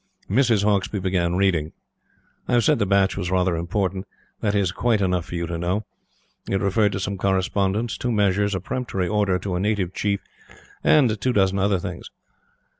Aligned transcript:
Mrs. 0.31 0.63
Hauksbee 0.63 0.97
began 0.99 1.35
reading. 1.35 1.73
I 2.47 2.53
have 2.53 2.63
said 2.63 2.79
the 2.79 2.87
batch 2.87 3.15
was 3.15 3.29
rather 3.29 3.55
important. 3.55 4.07
That 4.39 4.55
is 4.55 4.71
quite 4.71 4.99
enough 4.99 5.25
for 5.27 5.35
you 5.35 5.45
to 5.45 5.59
know. 5.59 5.85
It 6.49 6.59
referred 6.59 6.93
to 6.93 6.99
some 6.99 7.19
correspondence, 7.19 7.99
two 7.99 8.11
measures, 8.11 8.55
a 8.55 8.59
peremptory 8.59 9.07
order 9.07 9.37
to 9.37 9.53
a 9.53 9.59
native 9.59 9.93
chief 9.93 10.19
and 10.83 11.21
two 11.21 11.33
dozen 11.33 11.59
other 11.59 11.77
things. 11.77 12.09